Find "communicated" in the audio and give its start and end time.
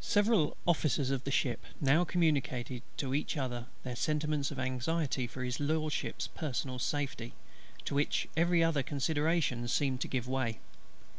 2.02-2.82